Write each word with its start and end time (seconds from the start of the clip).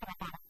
Bible 0.00 0.43